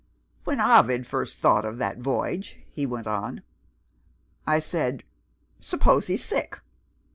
[0.45, 3.43] "When Ovid first thought of that voyage," he went on,
[4.47, 5.03] "I said,
[5.59, 6.59] Suppose he's sick?